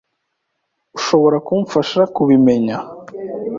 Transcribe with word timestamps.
Ushobora 0.97 1.37
kumfasha 1.47 2.01
kubimenya? 2.15 2.75